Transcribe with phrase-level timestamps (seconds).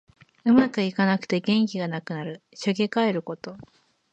[0.45, 2.41] うまくいかなくて元気がなくなる。
[2.55, 3.55] しょげかえること。